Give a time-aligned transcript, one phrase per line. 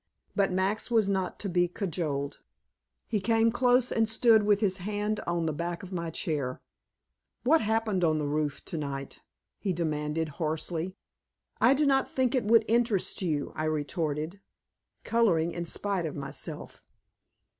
[0.35, 2.39] But Max was not to be cajoled.
[3.05, 6.59] He came close and stood with his hand on the back of my chair.
[7.43, 9.21] "What happened on the roof tonight?"
[9.59, 10.95] He demanded hoarsely.
[11.59, 14.39] "I do not think it would interest you," I retorted,
[15.03, 16.83] coloring in spite of myself.